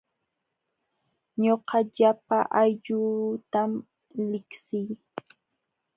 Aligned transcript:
Ñuqa 1.43 1.77
llapa 1.95 2.37
aylluutam 2.59 3.71
liqsii. 4.29 4.89